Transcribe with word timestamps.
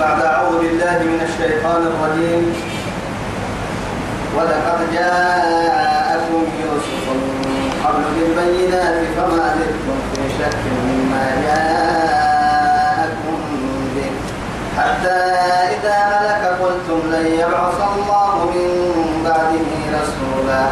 بعد 0.00 0.20
أعوذ 0.22 0.58
بالله 0.58 0.98
من 1.12 1.20
الشيطان 1.28 1.82
الرجيم. 1.90 2.44
ولقد 4.36 4.80
جاءكم 4.92 6.42
يوسف 6.64 7.04
من 7.08 7.70
قبل 7.84 8.04
بالبينات 8.16 8.98
فما 9.16 9.46
زلتم 9.58 9.98
في 10.12 10.22
شك 10.38 10.62
مما 10.88 11.24
جاءكم 11.46 13.38
به. 13.94 14.10
حتى 14.78 15.18
إذا 15.74 15.96
هلك 16.12 16.42
قلتم 16.62 17.00
لن 17.12 17.26
يبعث 17.40 17.78
الله 17.94 18.34
من 18.54 18.70
بعده 19.24 19.70
رسولا. 19.98 20.62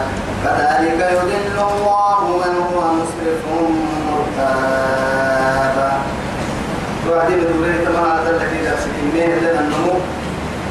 كذلك 0.45 1.01
يضل 1.17 1.57
الله 1.73 2.21
من 2.43 2.55
هو 2.69 2.79
مسرف 2.99 3.43
مرتاب 4.09 5.77
وبعدين 7.09 7.41
سكينين 9.05 9.39
لنا 9.39 9.61
النمو 9.61 9.95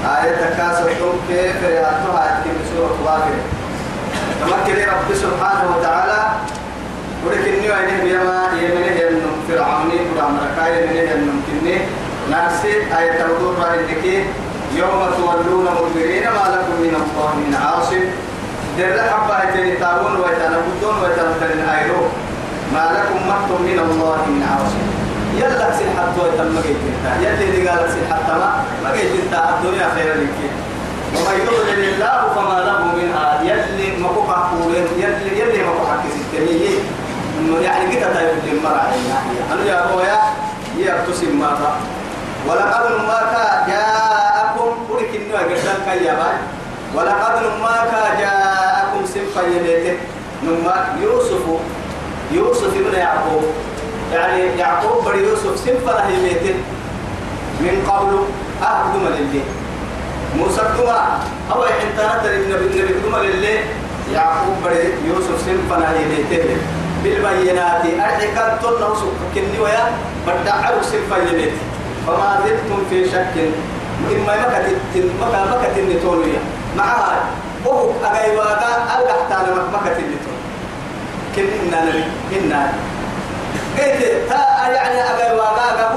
آية 0.06 0.56
كاسر 0.58 0.90
كيف 1.28 1.64
يأتوها 1.64 2.42
في 2.44 2.50
سورة 2.76 2.98
واقع 3.06 3.36
تمكن 4.42 4.80
رب 4.82 5.16
سبحانه 5.16 5.78
وتعالى. 5.78 6.24
ولكن 7.26 7.62
نيو 7.62 7.74
أينه 7.74 8.04
بيما 8.04 8.48
يمنه 8.62 8.86
ينم 9.02 9.32
فرعون 9.48 9.92
قرآن 9.92 10.38
ركاية 10.46 10.90
يمنه 10.90 11.00
ينم 11.00 11.42
كني 11.48 11.78
نفسي 12.32 12.74
آية 13.00 13.12
تردور 13.20 13.56
رأي 13.60 14.24
يوم 14.76 15.02
تولون 15.18 15.66
مدبرين 15.66 16.24
ما 16.24 16.46
لكم 16.54 16.76
من 16.82 16.96
الله 17.02 17.34
من 17.36 17.56
عاصم. 17.56 18.04
در 18.78 19.02
حبة 19.10 19.36
هتين 19.36 19.80
تارون 19.80 20.16
ويتنبدون 20.16 20.96
ويتنبدون 21.04 21.70
أيرو. 21.70 22.02
ما 22.74 22.86
لكم 22.96 23.30
مكتم 23.30 23.64
من 23.64 23.80
الله 23.80 24.18
من 24.28 24.44
عاصم. 24.52 24.93
يلا 25.38 25.78
سين 25.78 25.90
حتى 25.98 26.18
ويتم 26.22 26.56
جيتنا 26.66 27.12
يلي 27.22 27.46
اللي 27.50 27.70
قال 27.70 27.92
سين 27.94 28.06
حتى 28.14 28.34
ما 28.42 28.50
ما 28.84 28.90
جيتنا 28.96 29.40
الدنيا 29.50 29.88
خير 29.96 30.14
لك. 30.14 30.40
وما 31.16 31.34
يضلل 31.34 31.94
الله 31.94 32.20
فما 32.36 32.58
له 32.68 32.80
من 32.98 33.08
هاد 33.16 33.40
يلي 33.46 33.98
ما 33.98 34.08
كو 34.08 34.22
حقولين 34.34 34.86
يلي 34.98 35.40
يلي 35.40 35.64
ما 35.64 35.72
كو 35.78 35.86
حق 35.86 36.04
ستنيه 36.18 36.80
إنه 37.40 37.60
يعني 37.60 37.96
كده 37.96 38.14
تايب 38.14 38.30
المرأة 38.52 38.88
يعني. 39.10 39.36
أنا 39.54 39.64
يا 39.66 39.86
أبويا 39.86 40.20
يا 40.78 41.06
تسم 41.08 41.40
ما 41.40 41.78
ولقد 42.48 42.92
ما 43.08 43.20
جاءكم. 43.68 44.72
ولك 44.90 45.10
انه 45.16 45.38
قدام 45.38 45.80
كيابا 45.86 46.32
ولقد 46.96 47.42
ما 47.62 47.76
جاءكم 48.20 49.06
سنفا 49.14 49.42
يليته 49.48 49.98
نما 50.44 50.76
يوسف. 51.02 51.46
يوسف 52.32 52.74
ابن 52.78 53.00
يعقوب. 53.00 53.44
يعني 54.14 54.42
يعقوب 54.60 55.06
بن 55.06 55.20
يوسف 55.20 55.60
سنفا 55.66 56.10
يليته 56.10 56.56
من 57.60 57.90
قبل 57.90 58.14
أهد 58.64 58.96
من 58.96 59.14
اللي 59.18 59.42
موسى 60.38 60.62
كما 60.62 61.20
أو 61.52 61.64
ترى 61.98 62.36
النبي 62.36 62.94
كما 63.06 63.22
اللي 63.22 63.60
يعقوب 64.14 64.56
بن 64.66 65.10
يوسف 65.10 65.46
سنفا 65.46 65.94
يليته 66.02 66.58
بالبينات 67.04 67.86
أرحكا 67.86 68.58
تلنا 68.64 68.88
وسوق 68.88 69.14
كني 69.36 69.60
ويا 69.60 69.92
بدعوا 70.28 70.82
سنفا 70.82 71.18
يليته 71.18 71.62
فما 72.08 72.40
زلتم 72.46 72.84
في 72.90 73.06
شك. 73.12 73.36
إما 74.12 74.36
مكتت 74.36 74.78
مكتت 75.52 75.80
نتوليا 75.80 76.40
معها 76.78 77.24
وهو 77.66 77.92
حتى 79.12 79.36
أنا 79.36 79.68
مكة 79.74 79.98
اللتون 79.98 80.38
كنا 81.36 81.86
نبي 81.86 82.04
كنا 82.32 82.74
قلت 83.78 84.30
تا 84.30 84.70
يعني 84.72 85.02
أجاي 85.02 85.36
واقع 85.38 85.72
لك 85.72 85.92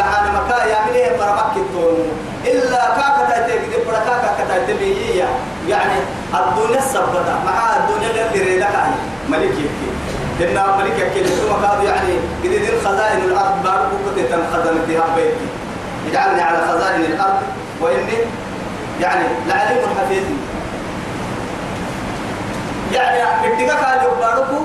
أنا 0.00 0.30
مكة 0.40 0.64
يا 0.64 0.78
من 0.86 0.94
إيه 0.94 1.16
مرمك 1.20 1.56
التون 1.56 2.08
إلا 2.44 2.82
كاكا 2.96 3.24
تأتي 3.28 3.84
برا 3.86 3.98
كاكا 3.98 4.44
تأتي 4.48 5.24
يعني 5.68 5.98
الدنيا 6.34 6.78
السبتة. 6.78 7.34
مع 7.46 7.76
الدنيا 7.76 8.10
اللي 8.10 8.44
ريدك 8.44 8.76
ملك 9.28 9.42
يبكي 9.42 9.88
إن 10.40 10.58
ملك 10.78 10.98
يبكي 10.98 11.24
ثم 11.24 11.52
قال 11.52 11.84
يعني 11.84 12.12
قد 12.44 12.84
خزائن 12.84 13.18
الأرض 13.24 13.62
بارك 13.64 13.88
كنت 14.04 14.34
خزنتها 14.52 15.04
بيتي. 15.16 15.46
اجعلني 16.10 16.42
على 16.42 16.58
خزائن 16.68 17.00
الأرض. 17.00 17.42
وإني 17.80 18.18
يعني 19.00 19.24
لعليم 19.48 19.78
حفيظ. 19.98 20.24
يعني 22.92 23.22
اتقاك 23.22 23.84
على 23.84 24.00
يباركو 24.02 24.56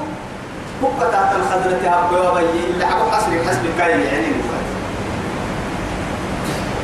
بكة 0.81 1.11
تحت 1.11 1.35
الخضرة 1.35 1.89
هبوا 1.89 2.29
وبي 2.29 2.59
اللي 2.73 2.85
حبوا 2.85 3.11
حسب 3.11 3.49
حسب 3.49 3.63
كاي 3.77 3.91
يعني. 3.91 4.27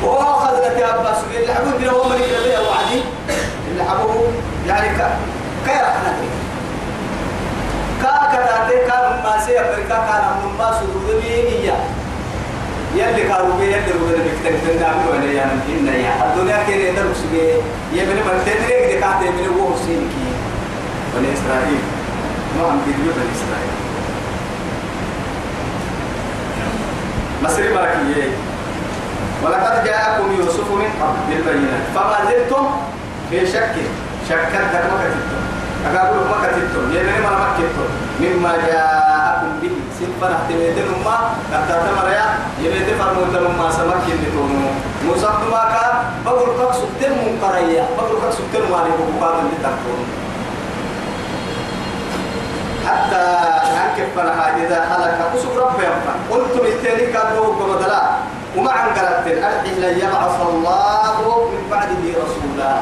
وهو 0.02 0.32
خضرة 0.34 0.86
هبوا 0.86 1.12
سجل 1.20 1.36
اللي 1.42 1.54
حبوا 1.54 1.78
بنا 1.78 1.90
هو 1.90 2.08
ملك 2.08 2.20
اللي 2.22 2.56
وعدي 2.68 3.00
اللي 3.70 3.84
حبوا 3.84 4.26
يعني 4.68 4.88
كا 4.98 5.10
كاي 5.66 5.76
رحنا 5.76 6.14
كا 8.02 8.28
كتاتي 8.32 8.86
كان 8.88 9.22
ما 9.24 9.40
سي 9.46 9.60
أمريكا 9.60 9.88
كان 9.88 10.24
من 10.44 10.64
سدود 10.80 11.22
بيه 11.22 11.72
يلي 13.02 13.22
كانوا 13.28 13.56
بيه 13.60 13.76
يلي 13.76 13.92
رودنا 13.92 14.24
بكتير 14.24 14.74
تنعمل 14.78 15.08
ولا 15.10 15.32
يعني 15.32 15.52
إن 15.68 15.86
يا. 15.86 16.12
الدنيا 16.34 16.58
كده 16.68 16.90
ندرس 16.92 17.22
بيه 17.32 17.54
يبني 17.92 18.20
من 18.20 18.42
تدري 18.46 18.88
كده 18.88 19.00
كاتي 19.00 19.28
من 19.30 19.60
هو 19.60 19.76
سينكي. 19.86 20.26
بني 21.16 21.32
إسرائيل. 21.32 21.95
ما 22.56 22.62
هم 22.68 22.78
بيجوا 22.86 23.12
بني 23.16 23.32
إسرائيل. 23.36 23.74
مصر 27.44 27.62
بركية. 27.74 28.30
ولقد 29.42 29.84
جاءكم 29.84 30.26
يوسف 30.38 30.68
من 30.70 30.90
قبل 31.00 31.20
بالبينات. 31.28 31.84
فما 31.94 32.18
زلتم 32.30 32.66
في 33.30 33.46
شك 33.46 33.74
شكت 34.28 34.72
ما 34.90 34.96
كتبتم. 35.02 35.42
أقول 35.96 36.26
ما 36.30 36.36
كتبتم. 36.42 36.84
يعني 36.96 37.20
ما 37.24 37.30
ما 37.30 37.48
كتبتم 37.54 37.88
مما 38.20 38.52
جاءكم 38.66 39.50
به. 39.62 39.70
سنفنا 39.98 40.36
احتميتن 40.36 40.88
ما 41.04 41.16
كتا 41.52 41.76
تمريا. 41.86 42.26
يبيت 42.62 42.88
فرموتن 42.98 43.44
ما 43.58 43.70
سمك 43.70 44.04
ينتون 44.08 44.50
موسى 45.06 45.26
ما 45.52 45.62
كان 45.72 45.94
بقول 46.24 46.48
كك 46.58 46.72
سكتن 46.80 47.12
منقريا 47.24 47.84
بقول 47.96 48.16
كك 48.22 48.32
سكتن 48.38 48.64
مالي 48.72 48.90
بقول 48.98 49.34
اللي 49.40 49.58
تكون 49.62 50.00
حتى 52.86 53.22
أنكف 53.82 54.08
فلها 54.16 54.56
إذا 54.56 54.78
حلق 54.90 55.18
أسف 55.34 55.58
رب 55.58 55.80
ينفع. 55.80 56.14
قلتم 56.30 56.66
التاني 56.66 57.06
كانوا 57.12 57.54
كمدلا 57.58 58.02
وما 58.56 58.72
عن 58.72 58.88
أرحي 59.44 59.74
لن 59.80 59.98
يبعث 59.98 60.36
الله 60.48 61.14
من 61.52 61.62
بعده 61.70 62.02
رسولا. 62.22 62.72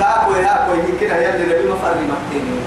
كاكو 0.00 0.32
يا 0.32 0.66
كوي 0.66 0.98
كده 1.00 1.16
يلي 1.16 1.44
نبي 1.44 1.68
مفر 1.72 1.94
مكتيني 2.12 2.58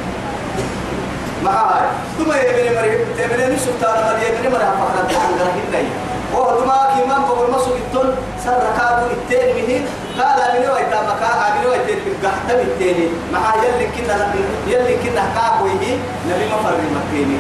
ما 1.43 1.51
هاي. 1.51 1.85
ثم 2.17 2.31
يبني 2.31 2.69
مريم 2.75 2.99
تبني 3.17 3.55
نسوك 3.55 3.75
تانا 3.81 4.01
مريم 4.07 4.33
يبني 4.35 4.49
مريم 4.53 4.71
فقط 4.79 5.07
عن 5.21 5.31
قرأت 5.39 5.89
وهو 6.33 6.65
ما 6.65 6.79
كمان 6.95 7.21
بقول 7.21 7.51
مسوق 7.51 7.75
التون 7.75 8.15
سر 8.43 8.63
كابو 8.77 9.05
التاني 9.11 9.53
مهين. 9.53 9.85
قال 10.17 10.41
أبني 10.41 10.69
ويتا 10.69 11.01
مكا 11.01 11.29
أبني 11.47 11.67
ويتا 11.67 11.95
بالقحطة 12.05 12.55
بالتاني 12.57 13.09
مع 13.33 13.55
يلي 13.55 13.88
كنا 13.88 14.33
يلي 14.67 14.97
كنا 15.03 15.23
يهي 15.66 15.97
نبي 16.29 16.45
مفر 16.45 16.78
مكتيني 16.95 17.38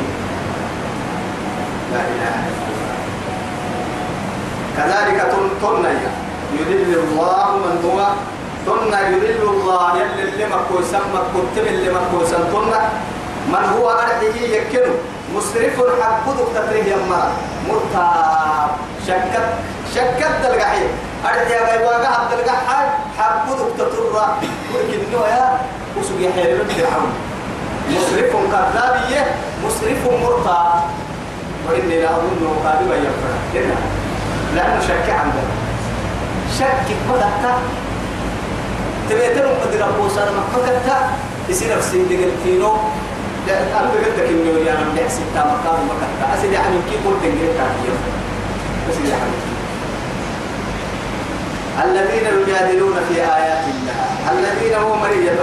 لا 1.93 1.99
إله 1.99 2.35
إلا 2.47 2.67
كذلك 4.77 5.21
تنتنا 5.31 5.89
يذل 6.53 6.93
الله 6.99 7.57
من 7.57 7.75
هو 7.85 7.99
تنة 8.65 8.99
يذل 8.99 9.41
الله 9.49 9.97
يلي 9.97 10.29
اللي 10.29 10.45
مكوسا 10.45 10.99
مكتب 11.13 11.67
اللي 11.67 11.89
مكوسا 11.93 12.37
تنة 12.37 12.89
من 13.47 13.69
هو 13.77 13.89
أرحيه 13.89 14.57
يكنه 14.57 14.93
مسرف 15.35 15.81
حبودك 16.01 16.47
تتريه 16.55 16.93
يما 16.93 17.31
مرتاب 17.67 18.69
شكت 19.07 19.45
شكت 19.95 20.45
دلقحي 21.23 21.41
أرحيه 21.41 21.71
غير 21.71 21.81
واقع 21.85 22.07
عبد 22.07 22.33
القحي 22.33 22.85
حبودك 23.17 23.73
تترى 23.77 24.27
ولكن 24.73 24.99
يا 25.27 25.59
وسوق 25.99 26.17
يحيى 26.21 26.57
فرعون. 26.57 27.13
مسرف 27.89 28.35
كذابية 28.51 29.25
مسرف 29.65 30.11
مرتاب 30.23 30.81
وإني 31.69 32.01
لا 32.01 32.09
أظنه 32.09 32.51
قادما 32.65 32.95
يفرح 32.95 33.65
لأنه 34.55 34.79
شك 34.87 35.09
عندنا 35.09 35.51
شك 36.59 36.87
بدأت 37.09 37.55
تبيتلهم 39.09 39.55
قد 39.63 39.75
ربو 39.81 40.09
سنة 40.09 40.31
مكة 40.55 41.09
يصير 41.49 41.77
نفسي 41.77 42.03
دقلتينو 42.03 42.71
أنا 43.49 43.89
بقدك 43.93 44.29
إنه 44.29 44.69
يا 44.69 44.73
رب 44.73 44.97
يحسب 44.97 45.21
تام 45.35 45.47
مكان 45.47 45.79
مكة 45.89 46.33
أسيد 46.39 46.51
يعني 46.51 46.75
كيف 46.91 47.07
قلت 47.07 47.23
كافية 47.57 47.93
أسيد 48.89 49.05
يعني 49.05 49.46
الذين 51.85 52.25
يجادلون 52.37 52.97
في 53.09 53.15
آيات 53.21 53.65
الله. 53.73 53.99
الذين 54.31 54.73
هم 54.73 55.01
مريض 55.01 55.37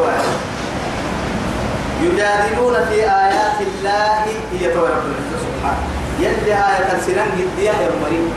يجادلون 2.03 2.75
في 2.91 2.99
آيات 3.03 3.59
الله 3.61 4.25
هي 4.53 4.67
رب 4.67 5.05
سبحانه 5.45 5.95
يلي 6.21 6.55
آية 6.55 7.01
سنان 7.07 7.29
جدية 7.39 7.71
يا 7.71 7.91
مريم 8.03 8.33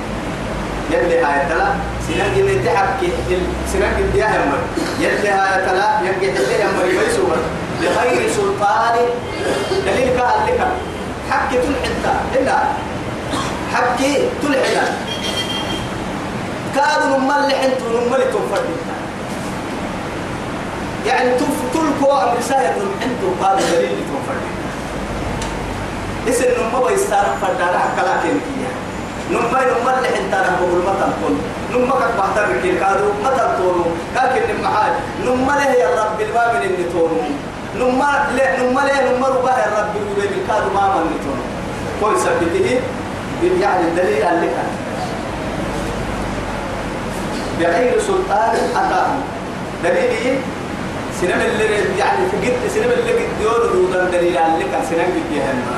يلي 0.92 1.20
هاي 1.20 1.50
تلا 1.50 1.68
سنان 2.08 2.36
جل 2.36 2.66
تحكي 2.66 3.10
سنان 3.74 3.92
جل 3.98 4.12
ديها 4.14 4.36
يمر 4.36 4.60
يلي 5.00 5.30
هاي 5.30 5.66
تلا 5.66 5.90
يلي 6.02 6.32
حلي 6.34 6.62
يمر 6.62 6.86
يبيسوا 6.86 7.36
بغير 7.82 8.30
سلطان. 8.32 8.96
دليل 9.86 10.10
كهل 10.18 10.48
لك. 10.48 10.68
حكي 11.32 11.58
تلحد. 11.58 12.16
إلا. 12.36 12.60
حكي 13.74 14.18
تلحد. 14.42 14.88
كادوا 16.78 17.18
نمال 17.18 17.42
لحنتو 17.50 17.86
نمال 17.96 18.22
تنفرد 18.34 18.70
يعني 21.08 21.30
تلكو 21.74 22.12
أمر 22.12 22.38
ساير 22.50 22.74
نمحنتو 22.82 23.28
قادوا 23.42 23.68
دليل 23.74 23.98
تنفرد 24.10 24.46
اسم 26.30 26.50
نمال 26.62 26.84
بيستار 26.88 27.26
فردانا 27.42 27.80
حكا 27.80 28.02
لكن 28.08 28.36
كيها 28.46 28.74
نما 29.32 29.60
نما 29.72 29.98
اللي 29.98 30.10
انت 30.20 30.34
أنا 30.34 30.58
بقول 30.60 30.82
ما 30.86 30.94
تنقل 31.00 31.36
نما 31.74 31.96
كك 31.96 32.14
بحتر 32.18 32.62
كي 32.62 32.72
كادو 32.80 33.10
ما 33.24 33.30
لكن 34.16 34.50
المحال 34.56 34.92
نما 35.26 35.52
له 35.52 35.74
يا 35.84 35.90
رب 36.02 36.22
الباب 36.22 36.52
اللي 36.56 36.84
تونو. 36.94 37.22
نما 37.80 38.28
له 38.36 38.64
نما 38.64 38.82
له 38.82 38.96
نما 39.12 39.28
رباه 39.28 39.60
الرب 39.68 39.92
يقول 39.96 40.30
بالكادو 40.30 40.70
ما 40.76 40.84
من 40.96 41.20
تونو. 41.24 41.44
كويس 42.02 42.24
بتيجي 42.42 42.80
يعني 43.62 43.84
الدليل 43.88 44.24
اللي 44.24 44.48
كان. 44.48 44.87
بغير 47.60 48.00
سلطان 48.00 48.56
أتاه 48.76 49.08
دليل 49.84 50.36
سنم 51.22 51.42
اللي 51.46 51.66
يعني 52.00 52.24
في 52.32 52.38
قد 52.48 52.70
سنم 52.76 52.92
اللي 52.98 53.12
قد 53.12 53.30
دور 53.44 53.62
دودا 53.74 54.04
دليل 54.04 54.38
اللي 54.38 54.66
كان 54.72 54.84
سنم 54.90 55.10
قد 55.16 55.28
يهمنا 55.38 55.78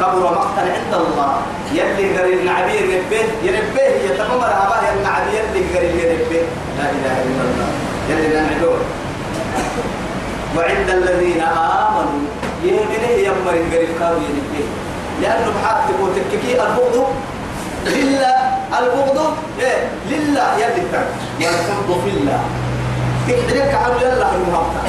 كبر 0.00 0.22
مقتا 0.38 0.60
عند 0.60 0.92
الله. 0.94 1.32
يلي 1.72 2.18
قريب 2.18 2.38
النعبير 2.38 2.82
يربيه 2.82 3.26
يربيه 3.42 3.90
يتممر 4.06 4.50
هباه 4.60 4.84
النعبي 4.96 5.30
يلي 5.36 5.78
قريب 5.78 5.94
يربيه 5.96 6.44
لا 6.78 6.86
إله 6.96 7.16
إلا 7.26 7.42
الله. 7.48 7.68
يلي 8.10 8.28
نعدور 8.34 8.78
وعند 10.56 10.88
الذين 10.90 11.40
آمنوا. 11.40 12.26
يهدنه 12.64 13.10
يمر 13.26 13.50
قريب 13.72 13.88
كانوا 13.98 14.20
يربيه 14.28 14.68
لأنه 15.22 15.52
بحاجة 15.56 15.94
وتككي 16.02 16.52
البغض 16.52 17.06
لله 17.86 18.35
البغض 18.78 19.18
إيه 19.60 19.78
لله 20.10 20.54
يلي 20.58 20.82
تك 20.92 21.06
والحب 21.40 21.88
في 22.04 22.10
الله. 22.16 22.40
تكترك 23.28 23.74
عن 23.74 23.90
يلا 24.02 24.28
المهمة 24.34 24.82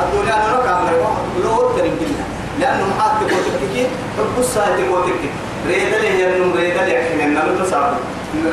الدنيا 0.00 0.34
أنا 0.34 0.58
ركع 0.58 0.80
مرة 0.80 1.16
لو 1.44 1.70
ترين 1.78 1.94
بالله 2.00 2.24
لأنه 2.60 2.84
محاط 2.96 3.20
تبوتك 3.20 3.88
حب 4.18 4.34
الساعة 4.38 4.76
تبوتك 4.76 5.22
ريدا 5.66 5.98
له 5.98 6.08
ينم 6.08 6.52
ريدا 6.56 6.82
له 6.86 6.92
يحين 6.92 7.20
النمو 7.20 7.64
تصاب 7.64 7.94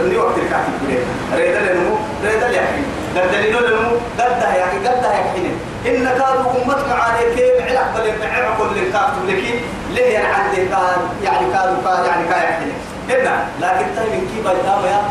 ني 0.10 0.18
وقت 0.18 0.38
الكاتب 0.38 0.74
بريد. 0.86 1.00
ريدا 1.36 1.60
له 1.60 1.74
نمو 1.74 1.95
ريدا 2.25 2.48
له 2.48 2.57
يحين 2.57 2.83
دلدلين 3.15 3.54
له 3.54 3.69
نمو 3.81 3.95
دلده 4.18 4.56
يحين 4.56 4.80
دلده 4.83 5.12
يحين 5.13 5.45
إن 5.88 6.06
كانوا 6.19 6.51
أمت 6.65 6.81
معاني 6.89 7.36
كيف 7.36 7.56
علاق 7.69 7.88
بل 7.95 8.07
معنا 8.25 8.50
كل 8.57 8.80
الكاتب 8.80 9.22
لكن 9.27 9.56
ليه 9.95 10.13
يعني 10.13 10.27
عندي 10.33 10.56
كان 10.56 11.00
يعني 11.24 11.45
كانوا 11.54 11.77
كان 11.86 12.06
يعني 12.06 12.24
كان 12.30 12.44
يحين 12.44 12.72
إنا 13.10 13.46
لكن 13.62 13.86
تاني 13.96 14.10
من 14.18 14.28
كيف 14.36 14.48
بيتام 14.48 14.82
يا 14.86 15.02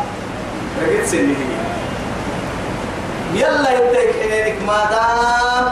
رجعت 0.81 1.05
سنه 1.05 1.35
يلا 3.33 3.69
يبدأ 3.71 3.99
حينك 4.19 4.57
ما 4.67 4.79
دام 4.91 5.65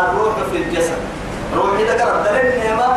الروح 0.00 0.34
في 0.52 0.56
الجسد. 0.56 0.98
روحي 1.56 1.84
ده 1.84 2.04
قرب 2.04 2.24
دلني 2.24 2.74
ما 2.74 2.96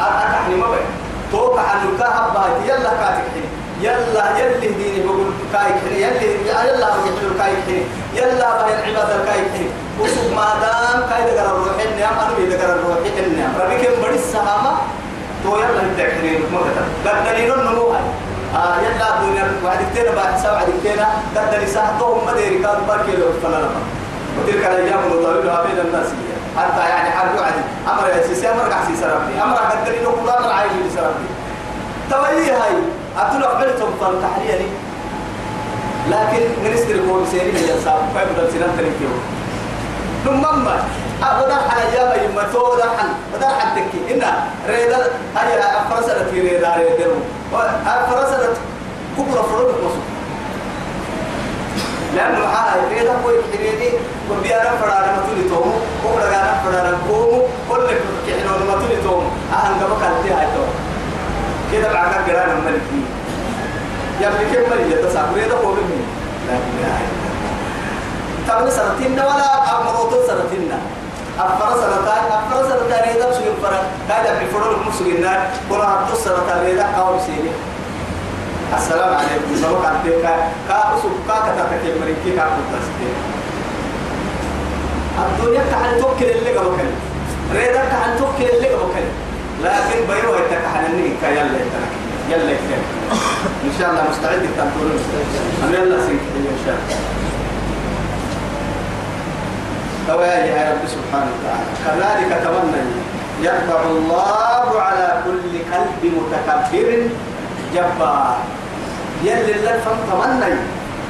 أكحني 0.00 0.54
ما 0.54 0.66
بين 0.70 0.86
توقع 1.32 1.62
عن 1.62 1.78
الكهب 1.88 2.34
بايت 2.34 2.70
يلا 2.78 2.90
كاتك 2.90 3.24
حين 3.34 3.44
يلا 3.80 4.38
يلي 4.38 4.68
ديني 4.68 5.06
بقول 5.06 5.26
كايك 5.52 5.74
حين 5.84 5.96
يلي 6.02 6.48
يلا 6.48 6.88
بقول 6.88 7.32
كايك 7.38 7.58
حين 7.66 7.84
يلا 8.14 8.62
باي 8.62 8.74
العبادة 8.74 9.24
كايك 9.24 9.44
حين 9.52 9.70
وسوق 10.00 10.32
ما 10.36 10.48
دام 10.62 11.08
كاي 11.10 11.34
ده 11.34 11.42
قرب 11.42 11.58
روحي 11.66 11.84
النعم 11.88 12.14
أنا 12.18 12.34
بيد 12.38 12.52
قرب 12.60 12.78
روحي 12.88 13.20
النعم 13.26 13.50
ربي 13.60 13.76
كم 13.86 14.02
بدي 14.02 14.14
السهامة. 14.16 14.72
تو 15.44 15.56
يلا 15.56 15.82
يبدأ 15.82 16.04
حين 16.20 16.40
ما 16.52 16.60
كتب 16.66 16.86
قد 17.06 17.24
دليل 17.26 17.50
النمو 17.54 17.92
آه 17.92 18.76
يلا 18.84 19.06
الدنيا 19.14 19.44
واحد 19.64 19.78
كتير 19.92 20.06
بعد 20.16 20.38
سبعة 20.38 20.64
كتير 20.80 20.98
قد 21.36 21.50
دليل 21.52 21.68
ساعتهم 21.68 22.26
ما 22.26 22.32
ديري 22.32 22.58
كانوا 22.58 22.86
باركي 22.88 23.16
لو 23.16 23.26
فلا 23.42 23.60
وتلك 24.38 24.64
الأيام 24.66 25.00
نطولها 25.08 25.62
بين 25.66 25.78
الناس. 25.86 26.06
حتى 26.58 26.88
يعني 26.88 27.10
حرب 27.10 27.38
عدي 27.38 27.62
أمر 27.92 28.08
يا 28.08 28.22
سيسي 28.26 28.50
أمر 28.50 28.60
قحسي 28.72 28.96
سربي 29.00 29.42
أمر 29.42 29.56
قدري 29.56 29.98
له 30.04 30.10
قرآن 30.10 30.44
العايش 30.44 30.72
اللي 30.72 30.90
سربي 30.96 31.28
توي 32.10 32.50
هاي 32.50 32.74
أتلو 33.18 33.46
قبلتهم 33.46 33.92
فان 34.00 34.14
تحليلي 34.22 34.68
لكن 36.10 36.42
منستر 36.64 36.96
كون 37.08 37.26
سيري 37.30 37.52
من 37.52 37.64
ينصاب 37.70 37.98
فيبدأ 38.14 38.50
سنان 38.52 38.70
تنكيو 38.78 39.12
ثم 40.24 40.42
ما. 40.64 40.76
أبدا 41.22 41.54
حنا 41.68 41.84
جابا 41.94 42.14
يما 42.22 42.42
تو 42.52 42.76
دا 42.76 42.84
حن 42.96 43.08
بدا 43.34 43.48
حن 43.48 43.68
تكي. 43.76 44.14
إن 44.14 44.22
ريدا 44.68 44.98
هاي 45.36 45.58
أفرسلت 45.58 46.28
في 46.30 46.40
ريدا 46.40 46.76
ريدا 46.76 47.06
أفرسلت 47.86 48.56
كبرى 49.16 49.42
فرد 49.50 49.70
مصر. 49.84 50.02
لأنه 52.16 52.38
معها 52.38 52.76
ريدا 52.90 53.14
كوي 53.22 53.34
حريدي 53.52 53.90
وبيانا 54.30 54.70
فرانا 54.80 55.08
متولي 55.16 55.48
تومو 55.48 55.74
وفرانا 56.04 56.60
فرانا 56.64 56.98
كومو 57.08 57.42
كل 57.70 57.86
كحنا 58.26 58.52
متولي 58.56 58.96
تومو. 59.02 59.28
أهن 59.52 59.72
قبك 59.82 60.02
أنتي 60.02 60.34
هاي 60.34 60.46
تومو 60.54 60.72
كده 61.72 61.92
بعد 61.92 62.12
قرانا 62.26 62.54
ملكي. 62.54 63.02
يا 64.20 64.28
ابني 64.28 64.44
كم 64.52 64.70
ملي 64.70 64.92
يتصاب 64.92 65.34
ريدا 65.34 65.54
هو 65.54 65.72
مني. 65.72 66.00
لا 66.48 66.54
إله 66.54 66.98
إلا 67.00 67.30
تبني 68.48 68.70
سنتين 68.70 69.12
ولا 69.12 69.48
أمروتو 69.78 70.26
سنتين 70.26 70.72
أفر 71.40 71.70
سنتان 71.82 72.22
أفر 72.38 72.58
سنتان 72.68 73.00
ريدا 73.08 73.32
سوي 73.32 73.50
فرق 73.62 73.84
هذا 74.08 74.30
سنتان 76.24 76.70
أو 76.98 77.18
بيرو 90.08 90.32
هيك 90.34 90.50
كحل 90.64 90.84
النيك 90.86 91.22
يلا 91.22 91.58
يترك 91.62 91.92
يلا 92.30 92.50
يترك 92.50 92.84
إن 93.64 93.72
شاء 93.78 93.90
الله 93.90 94.02
مستعد 94.10 94.42
تنطرون 94.56 94.98
أنا 95.64 95.78
يلا 95.78 95.98
سنك 96.06 96.20
إن 96.36 96.58
شاء 96.66 96.74
الله. 96.74 97.19
تواجه 100.10 100.50
يا 100.58 100.74
رب 100.74 100.82
سبحانه 100.90 101.30
وتعالى. 101.34 101.70
كذلك 101.86 102.30
تمنى 102.44 102.82
يطبع 103.46 103.80
الله 103.94 104.66
على 104.86 105.08
كل 105.24 105.52
قلب 105.70 106.02
متكبر 106.02 106.88
جبار. 107.74 108.36
يلي 109.22 109.68
فم 109.86 109.98
تمنى 110.10 110.50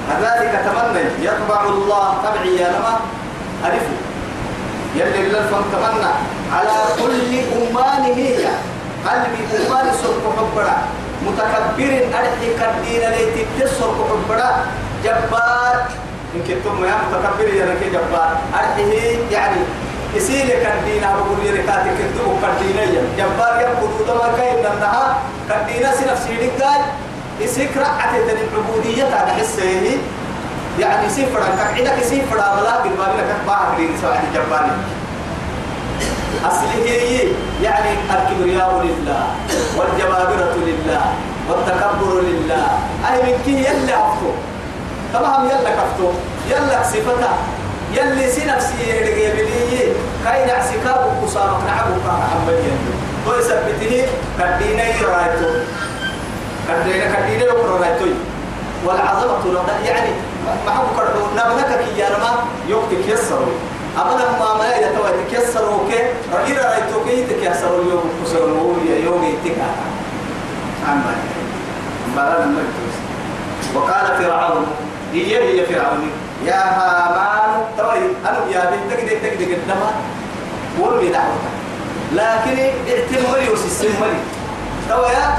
كذلك 0.08 0.52
تمنى 0.66 1.02
يطبع 1.26 1.60
الله 1.64 2.06
تبعي 2.24 2.56
يا 2.60 2.68
لما. 2.68 2.94
ألفه 3.64 3.96
يلي 4.96 5.40
فم 5.50 5.64
تمنى. 5.72 6.12
على 6.52 6.78
كل 7.00 7.32
أمان 7.56 8.02
هي. 8.20 8.44
قلبي 9.06 9.40
أمان 9.56 9.86
سرق 10.02 10.24
حبرا. 10.36 10.76
متكبر 11.24 11.92
أرحي 12.18 12.48
كدين 12.60 13.02
ليتي 13.10 13.42
تسرق 13.56 13.96
حبرا. 14.10 14.50
جبار. 15.04 15.76
إن 16.34 16.40
كنتم 16.48 16.84
يا 16.84 16.94
متكبر 17.02 17.48
يا 17.54 17.66
لك 17.66 17.82
جبار. 17.92 18.36
أرحيه 18.54 19.18
يعني 19.32 19.60
يسيل 20.14 20.48
كدينا 20.48 21.16
بقول 21.16 21.38
لي 21.42 21.50
ركاتي 21.50 21.90
كنتم 21.98 22.38
كدينا 22.42 22.84
جبار 23.18 23.60
يبقوا 23.60 24.06
دما 24.08 24.36
كاين 24.36 24.62
نها 24.62 25.18
كدينا 25.50 25.92
سنفسي 25.92 26.34
لقال 26.34 26.82
يسيك 27.40 27.76
رعت 27.76 28.14
الدين 28.14 28.36
العبودية 28.52 29.04
هذا 29.04 29.32
حسه 29.38 29.62
يعني 30.78 31.08
سفرا 31.08 31.46
كعدك 31.58 32.02
سفرا 32.02 32.46
بلا 32.56 32.82
بالباب 32.82 33.12
لك 33.18 33.36
باع 33.46 33.76
لي 33.78 33.88
سواء 34.02 34.24
جبار. 34.34 34.70
أصله 36.44 36.84
هي 36.84 37.28
يعني 37.62 37.90
الكبرياء 38.10 38.82
لله 38.84 39.26
والجبابرة 39.76 40.54
لله 40.66 41.02
والتكبر 41.48 42.20
لله. 42.20 42.66
أي 43.08 43.22
من 43.22 43.38
كي 43.44 43.64
يلا 43.64 43.94
أفتو. 43.94 44.30
تمام 45.12 45.46
يلا 45.46 45.70
كفتو. 45.70 46.08
يلا 46.50 46.82
صفتا 46.82 47.32
يلي 47.94 48.30
سي 48.30 48.44
نفسي 48.46 48.74
يدقي 48.88 49.32
بلي 49.32 49.92
كاين 50.24 50.50
اعسكاب 50.50 51.00
وقصامك 51.06 51.60
نعبو 51.66 51.94
كان 52.06 52.20
يلي 52.48 52.72
تو 53.26 53.34
يثبته 53.38 54.06
كدينا 54.38 54.84
يرايتو 54.84 55.50
كدينا 56.68 57.06
كدينا 57.14 57.44
يقرا 57.44 57.78
رايتو. 57.78 58.06
والعظمة 58.86 59.44
يعني 59.84 60.10
ما 60.66 60.72
حب 60.72 60.88
كردو. 60.96 61.22
نبنك 61.36 61.70
كي 61.78 62.00
يرما 62.00 62.30
يوقتك 62.68 63.08
يسروا 63.08 63.54
أما 63.96 64.12
لما 64.12 64.54
ما 64.58 64.76
يتوى 64.76 65.10
تكسروا 65.30 65.88
كي 65.90 66.00
رجل 66.32 66.56
رايتو 66.64 67.04
كي 67.04 67.26
تكسروا 67.26 67.82
اليوم. 67.82 68.04
كسروا 68.24 68.76
يوم 69.04 69.22
يتكا 69.24 69.68
عما 70.88 71.14
بلان 72.16 72.42
المجلس. 72.42 72.96
وقال 73.74 74.06
فرعون 74.18 74.66
هي 75.12 75.60
هي 75.60 75.66
فرعون 75.66 76.10
يا 76.44 76.54
هامان 76.54 77.64
توي 77.78 77.98
أنا 78.28 78.38
يا 78.52 78.70
بنت 78.70 78.92
تقدر 78.92 79.16
تقدر 79.28 79.54
قدامها؟ 79.54 79.92
ورمي 80.80 81.08
دعوتك 81.08 81.54
لكن 82.12 82.58
اعتمري 82.88 83.50
وسسمري 83.52 84.20
توي 84.88 85.12
يا 85.12 85.34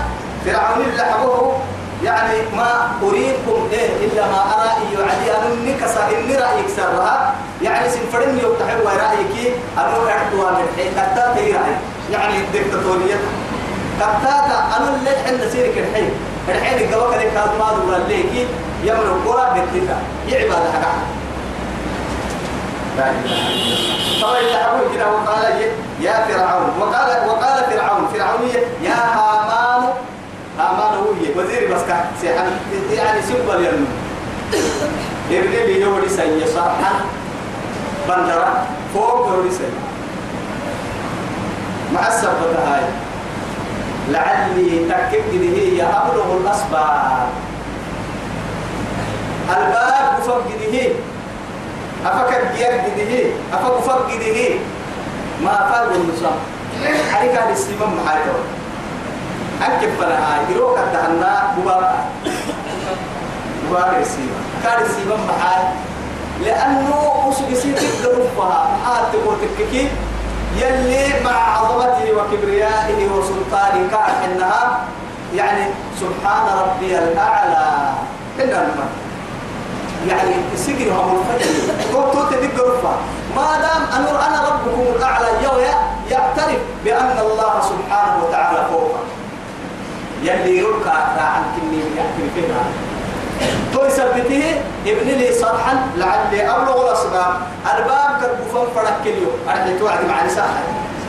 فرعون 0.45 0.85
اللي 0.85 1.03
حبوه 1.03 1.57
يعني 2.03 2.33
ما 2.57 2.91
أريكم 3.03 3.67
إيه 3.73 3.89
إلا 4.07 4.25
ما 4.27 4.41
أرى 4.53 4.93
يعدي 4.93 5.31
أن 5.47 5.65
نكسر 5.65 6.03
إني 6.19 6.35
رأيك 6.35 6.67
سرها 6.77 7.33
يعني 7.61 7.89
سنفرن 7.89 8.37
يفتح 8.37 8.67
رأيك 8.85 9.53
أنا 9.77 10.11
أعطوا 10.11 10.51
من 10.51 10.67
حين 10.77 10.91
كتات 10.91 11.37
رأي. 11.37 11.75
يعني 12.11 12.33
الدكتاتورية 12.37 13.15
كتات 14.01 14.45
أنا 14.77 14.95
اللي 14.99 15.09
حين 15.25 15.49
سيرك 15.51 15.77
الحين. 15.77 16.09
الحين 16.49 16.85
الجواب 16.87 17.13
اللي 17.13 17.25
كان 17.31 17.47
ما 17.59 17.73
دور 17.73 17.95
الليكي 17.95 18.47
يمر 18.83 19.21
قرى 19.25 19.61
بتلك 19.61 19.97
يعبد 20.27 20.51
حقا 20.73 20.93
طبعا 24.21 24.39
اللي 24.39 24.55
أقول 24.55 24.95
كده 24.95 25.11
وقال 25.11 25.61
يا 26.01 26.25
فرعون. 26.27 26.69
وقال 26.79 27.29
وقال 27.29 27.63
فرعون 27.71 28.07
فرعون 28.13 28.49
يا 28.83 28.93
هامان. 28.93 29.89
هامان 30.59 30.97
هو 30.97 31.41
وزير 31.41 31.73
بس 31.75 31.81
كان 31.87 32.51
يعني 32.91 33.21
سيمبل 33.21 33.65
يرنو 33.65 33.85
يبني 35.29 35.65
لي 35.65 35.81
يوري 35.81 36.09
سي 36.09 36.47
صرحا. 36.53 36.93
بندرة. 38.07 38.65
فوق 38.93 39.27
يوري 39.27 39.51
سي 39.51 39.63
مع 41.93 42.07
السبب 42.07 42.55
هاي. 42.67 42.83
لعلي 44.09 44.79
تكب 44.89 45.41
هي 45.41 45.83
أبلغ 45.83 46.37
الأسباب 46.37 47.27
الباب 49.49 50.21
فقده 50.25 50.93
أفكر 52.05 52.41
جير 52.57 52.71
جده 52.71 53.29
أفكر 53.53 53.81
فقده 53.81 54.49
ما 55.43 55.51
فرق 55.71 55.93
النصام 55.95 56.37
عليك 57.13 57.31
هذا 57.31 57.51
السيمم 57.53 57.97
محايته 58.03 58.33
أنكب 59.67 59.89
فلا 59.99 60.17
هاي 60.17 60.55
يروك 60.55 60.77
الدهنا 60.79 61.53
ببابا 61.57 61.95
ببابا 63.69 63.99
السيمم 63.99 64.41
كان 64.63 64.81
السيمم 64.81 65.19
محاي 65.27 65.63
لأنه 66.45 67.13
أسوك 67.29 67.53
سيتك 67.53 67.83
ظروفها 68.03 68.77
محاية 68.77 69.05
تقول 69.13 69.35
تككي 69.57 69.87
يلي 70.57 71.23
مع 71.23 71.57
عظمته 71.57 72.13
وكبريائه 72.17 73.09
وسلطانه 73.11 73.87
كان 73.91 74.31
إنها 74.31 74.79
يعني 75.35 75.65
سبحان 75.99 76.45
ربي 76.59 76.99
الأعلى. 76.99 77.93
إنها 78.43 78.61
المرء 78.61 78.93
يعني 80.07 80.35
سجن 80.55 80.91
هم 80.91 81.23
الفجر. 81.29 81.73
قلت 81.93 82.33
تدق 82.33 82.67
رفع 82.67 82.95
ما 83.35 83.61
دام 83.61 83.83
أن 83.95 84.15
أنا 84.15 84.49
ربكم 84.49 84.95
الأعلى 84.95 85.27
يويا 85.43 85.73
يعترف 86.11 86.61
بأن 86.85 87.17
الله 87.19 87.61
سبحانه 87.61 88.23
وتعالى 88.23 88.67
فوق 88.71 88.95
يلي 90.23 90.57
يركع 90.57 90.93
عن 91.17 91.43
كني 91.55 91.79
يعترف 91.97 92.35
بها. 92.35 92.63
تو 93.73 93.85
يثبته 93.85 94.43
ابن 94.87 95.07
لي 95.07 95.33
صرحا 95.33 95.73
لعلي 95.95 96.49
أبلغ 96.49 96.77
الأسباب. 96.87 97.33
أرباب 97.73 98.09
كالبفن 98.21 98.65
فرق 98.75 99.01
كليو. 99.03 99.31
أرحي 99.49 99.79
توعد 99.79 100.05
مع 100.09 100.25
نساء 100.25 100.63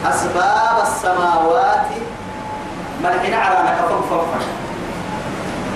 أسباب 0.07 0.77
السماوات 0.83 1.87
ملحين 3.05 3.35
على 3.35 3.57
نكفن 3.69 4.01
فرق. 4.11 4.31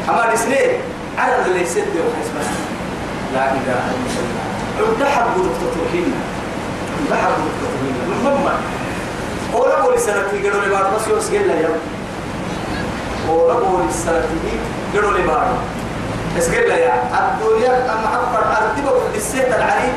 أما 0.08 0.34
نسنين 0.34 0.70
على 1.18 1.46
اللي 1.46 1.62
يسد 1.62 1.94
وحسبه 1.96 2.46
لا 3.34 3.44
إله 3.52 3.82
إلا 3.94 4.20
الله. 4.24 4.46
ابدحب 4.80 5.26
دكتورهن 5.36 6.12
ابدحب 7.00 7.32
دكتورهن 7.46 7.96
المهم 8.06 8.48
قولا 9.54 9.74
قولي 9.74 9.98
سنتي 9.98 10.48
قالوا 10.48 10.60
لي 10.64 10.70
بعد 10.70 10.84
بس 10.94 11.08
يوس 11.08 11.28
قل 11.28 11.50
يا. 11.50 11.68
قولا 13.28 13.54
قولي 13.54 13.92
سنتي 13.92 14.54
قالوا 14.94 15.12
لي 15.18 15.26
بعد 15.26 15.48
بس 16.36 16.48
قل 16.48 16.70
يا 16.70 16.92
الدنيا 17.18 17.92
أما 17.92 18.08
حقر 18.08 18.44
أرتبة 18.56 18.92
بالسيط 19.12 19.46
العريب 19.54 19.92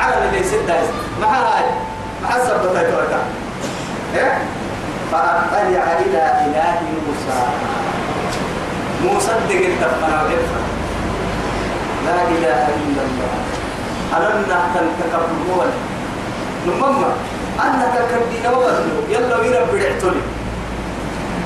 على 0.00 0.14
اللي 0.18 0.38
دايس 0.66 0.88
مع 1.20 1.28
هاي؟ 1.28 1.64
مع 2.22 2.36
الزبطة 2.36 2.72
تايتورك 2.74 3.16
إيه؟ 4.14 4.38
فأطلع 5.12 5.62
إلى 5.62 5.78
إله 6.46 6.80
موسى. 7.06 7.38
دقل 9.48 9.72
تفنا 9.80 10.22
وعرفنا 10.22 10.62
لا 12.06 12.22
إله 12.22 12.68
إلا 12.68 13.02
الله. 13.08 13.32
ألنا 14.16 14.60
تنتكبرون 14.74 15.66
نمما 16.66 17.12
أنك 17.64 17.94
كدين 18.10 18.46
وغنو 18.52 18.96
يلا 19.08 19.36
ويرب 19.36 19.68
بدعتولي 19.72 20.20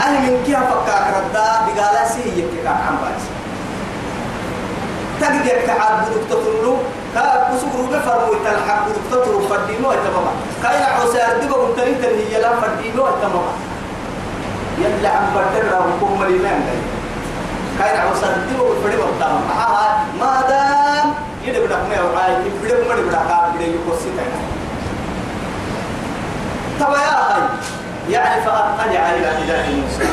أنا 0.06 0.20
من 0.20 0.42
كيف 0.46 0.56
فكاك 0.58 1.06
ردا؟ 1.16 1.46
بقالا 1.66 2.08
سيئك 2.08 2.46
كاك 2.64 2.76
عم 2.88 2.96
بايس 3.02 3.24
تقدر 5.20 5.56
بدك 5.66 6.06
تطلو 6.30 6.76
كا 7.14 7.48
بسوق 7.48 7.74
بفرمو 7.92 8.32
تلحق 8.44 8.84
تطلو 9.10 9.40
فردينو 9.48 9.92
تماما 9.92 10.32
كاين 10.62 10.82
عسار 10.82 11.38
دبا 11.42 11.56
ممتنين 11.66 12.02
تنهي 12.02 12.40
لا 12.42 12.60
فردينو 12.60 13.06
تماما 13.22 13.52
يلا 14.78 15.08
عم 15.08 15.24
بدر 15.34 15.72
وكم 15.88 16.20
مليمان 16.20 16.60
كاين 17.78 17.96
عسار 18.00 18.34
دبا 18.50 18.62
وفردينو 18.62 19.06
تماما 19.20 20.04
ما 20.20 20.32
دام 20.48 21.14
يدي 21.44 21.60
بدك 21.60 21.82
ما 21.88 21.94
يوعي 21.96 22.34
بدك 22.62 22.88
ما 22.88 22.94
بدك 22.94 23.12
كاب 23.12 23.52
بدك 23.54 23.68
يقصي 23.76 24.10
تنا 24.16 24.38
تبا 26.80 26.98
يا 26.98 27.14
أخي 27.20 27.42
يعني 28.10 28.42
فأطلع 28.42 28.84
إلى 29.14 29.28
إله 29.42 29.64
موسى 29.80 30.08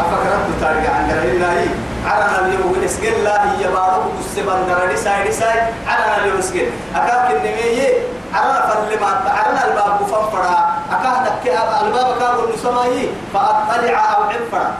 أفكرت 0.00 0.46
تارجع 0.60 0.90
عن 0.90 1.10
الله؟ 1.10 1.66
على 2.06 2.46
اليوم 2.46 2.82
اسكن 2.84 3.12
الله 3.12 3.58
هي 3.58 3.68
بارو 3.68 4.02
السبان 4.20 4.66
درني 4.68 4.96
ساي 4.96 5.32
ساي 5.32 5.60
على 5.86 6.22
اليوم 6.22 6.38
اسكن 6.38 6.66
أكاك 6.96 7.30
النمية. 7.30 7.88
على 8.34 8.54
فلما 8.68 9.30
على 9.30 9.70
الباب 9.70 9.98
فنفرا 10.10 10.76
أكاه 10.90 11.24
دك 11.24 11.46
الباب 11.86 12.18
كابو 12.18 12.44
النسماي 12.44 13.08
فأطلع 13.34 14.16
أو 14.16 14.22
عفرا 14.22 14.74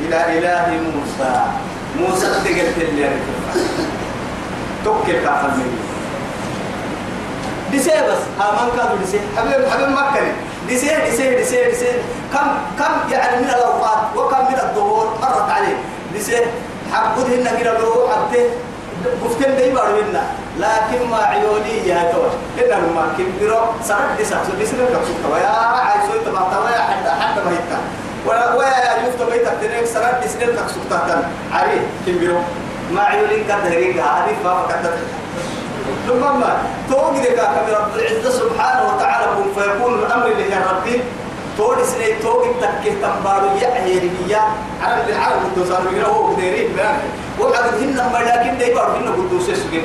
إلى 0.00 0.38
إله 0.38 0.66
موسى. 0.68 1.32
موسى 2.00 2.26
تقلت 2.26 2.76
اللي 2.78 3.08
توكل 4.84 5.12
كافر 5.12 5.50
مني. 5.56 5.80
دسي 7.72 7.90
بس. 7.90 8.22
من 8.38 8.70
كانوا 8.76 8.96
دسي. 9.02 9.20
حبيب 9.36 9.68
حبيب 9.70 9.88
مكة 9.88 10.20
دسي 10.70 10.86
دسي 10.86 11.34
دسي 11.40 11.70
دسي 11.70 11.90
كم 12.32 12.48
كم 12.78 13.12
يعني 13.12 13.36
من 13.42 13.50
الأوقات 13.50 13.98
وكم 14.16 14.44
من 14.52 14.58
الظهور 14.58 15.06
مرت 15.22 15.50
عليه. 15.50 15.76
دسي 16.14 16.36
حبودهن 16.92 17.46
كده 17.60 17.78
لو 17.78 18.08
حبته 18.08 18.44
بفتن 19.24 19.56
دي 19.56 19.70
بارو 19.70 20.02
لكن 20.58 21.00
ما 21.10 21.16
عيوني 21.16 21.88
يا 21.88 22.12
تو 22.12 22.22
إنه 22.58 22.92
ما 22.94 23.04
كبروا 23.18 23.66
سرد 23.82 24.18
دسا 24.20 24.36
سو 24.46 24.52
دسي 24.60 24.76
لك 24.76 24.92
سوكتا 25.06 25.28
ويا 25.32 25.48
عايز 25.48 26.02
سويت 26.10 26.28
ما 26.28 26.42
توا 26.52 26.68
حتى 26.68 27.10
حتى 27.10 27.40
ما 27.44 27.50
يتا. 27.50 27.78
ويا 28.58 29.08
يفت 29.08 29.22
بيتك 29.22 29.54
تنك 29.60 29.84
سرد 29.84 30.20
دسي 30.24 30.38
لك 30.38 30.66
سوكتا 30.74 30.98
كان 31.08 31.22
عري 31.52 31.80
كبروا. 32.06 32.42
ما 32.92 33.02
عيوني 33.02 33.44
كدهرين 33.44 33.98
هذه 33.98 34.34
فقط 34.44 34.68
ثم 36.08 36.20
توجد 36.90 37.24
كامل 37.26 37.72
رب 37.80 37.94
العزة 37.96 38.30
سبحانه 38.30 38.94
وتعالى 38.94 39.26
فيكون 39.54 39.94
الأمر 39.94 40.26
يا 40.28 40.60
ربي 40.70 41.00
تود 41.56 41.82
سنة 41.82 42.06
توجد 42.22 42.52
تكيه 42.60 42.92
تنبارو 43.02 43.46
يحيي 43.62 43.98
ربيا 43.98 44.40
على 44.82 44.94
العالم 45.08 45.42
الدوسان 45.46 45.82
بيقول 45.90 46.04
هو 46.04 46.36
كديرين 46.36 46.72
بان 46.76 46.98
وعقد 47.40 47.74
هن 47.82 47.96
ما 48.12 48.18
لكن 48.18 48.58
ده 48.58 48.66
يبارو 48.66 48.92
هن 48.92 49.08
قدوس 49.12 49.46
سجن 49.50 49.82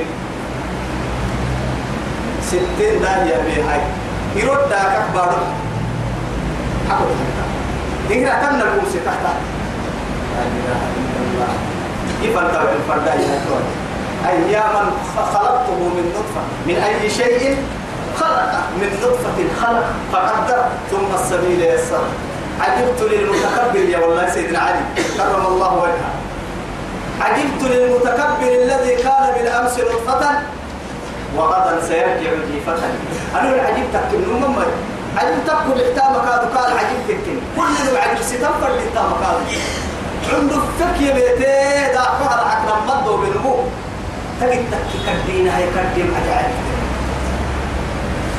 ستين 2.42 3.00
ده 3.02 3.24
يا 3.24 3.38
بي 3.44 3.62
هاي 3.62 3.80
يرد 4.36 4.68
ده 4.70 4.78
كبارو 5.12 5.36
حقول 6.90 7.16
إننا 8.12 8.34
كنا 8.40 8.64
نقول 8.64 8.90
ستحتا 8.90 9.32
لا 10.36 10.42
إله 10.42 10.80
إلا 10.96 11.20
الله. 11.26 11.52
يفرد 12.22 12.54
الفرد 12.54 13.08
أياما 14.26 14.90
خلقته 15.34 15.78
من 15.96 16.12
نطفة. 16.16 16.42
من 16.66 16.76
أي 16.88 17.10
شيء 17.10 17.56
خلق. 18.20 18.52
من 18.80 18.90
نطفة 19.02 19.38
خلق. 19.62 19.86
فقدر. 20.12 20.64
ثم 20.90 21.14
السبيل 21.14 21.60
يسر. 21.62 22.04
عجبت 22.60 23.00
للمتكبر 23.02 23.84
يا 23.88 23.98
والله 23.98 24.30
سيدنا 24.30 24.58
علي. 24.58 24.80
كرم 25.16 25.46
الله 25.46 25.72
وجهه. 25.74 26.10
عجبت 27.20 27.62
للمتكبر 27.62 28.50
الذي 28.62 28.94
كان 29.02 29.24
بالأمس 29.34 29.78
نطفة. 29.78 30.30
وغدا 31.36 31.80
سيرجع 31.88 32.30
جيفة. 32.52 32.76
أنا 33.34 33.62
عجبتك 33.62 34.08
من 34.12 34.28
مما 34.42 34.64
عجبتك 35.16 35.58
بالإحتام 35.68 36.12
كادو 36.26 36.46
قال 36.58 36.70
عجبتك 36.78 37.24
كل 37.56 37.72
اللي 37.88 38.00
عجب 38.00 38.22
ستنفر 38.22 38.68
الإحتام 38.74 39.10
كادو. 39.20 39.44
عنده 40.32 40.56
فك 40.78 40.98
بيتي 40.98 41.92
دا 41.94 42.02
فهر 42.18 42.40
عقل 42.50 43.16
بنمو. 43.16 43.56
تجد 44.40 44.64
تكي 44.70 44.98
كدين 45.06 45.48
هاي 45.48 45.64
كدين 45.64 46.08
عجائب 46.14 46.54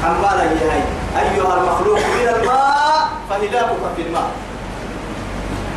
أمبالا 0.06 0.44
هاي 0.44 0.82
أيها 1.18 1.58
المخلوق 1.58 2.00
من 2.00 2.28
الماء 2.36 3.10
فإلهك 3.30 3.70
في 3.96 4.02
الماء 4.02 4.30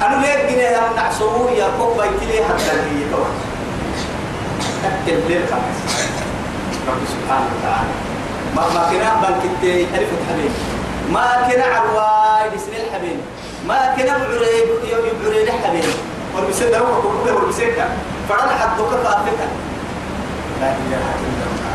أنا 0.03 0.21
ليك 0.27 0.51
جنيه 0.51 0.69
يمنع 0.69 1.11
سوء 1.19 1.53
يا 1.59 1.69
كوب 1.79 1.93
بيتلي 1.97 2.45
حتى 2.45 2.71
اللي 2.73 3.07
يتوه 3.07 3.27
تكتب 4.83 5.29
ليه 5.29 5.45
رب 6.89 7.01
سبحانه 7.09 7.47
وتعالى 7.59 7.93
ما 8.57 8.63
ما 8.75 8.91
كنا 8.91 9.11
بنكتي 9.23 9.83
ألف 9.95 10.11
حبيب 10.31 10.51
ما 11.13 11.49
كنا 11.49 11.65
عرواي 11.65 12.51
بسم 12.57 12.73
الحبيب 12.73 13.21
ما 13.69 13.95
كنا 13.97 14.19
بعريب 14.19 14.69
يبعري 14.85 15.43
الحبيب 15.43 15.85
والبسيد 16.37 16.75
روح 16.75 16.89
كله 17.03 17.35
والبسيد 17.35 17.75
فرنا 18.29 18.53
حدوك 18.59 18.91
كافتا 18.91 19.49
لا 20.61 20.71
إله 20.83 21.05
إلا 21.27 21.45
الله. 21.51 21.71